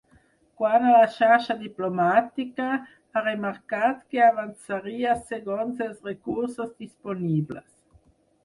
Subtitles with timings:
[0.59, 2.69] Quant a la xarxa diplomàtica,
[3.13, 7.71] ha remarcat que avançaria segons els recursos disponibles.